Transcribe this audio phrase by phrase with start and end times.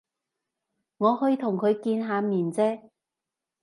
[0.97, 2.89] 我去同佢見下面啫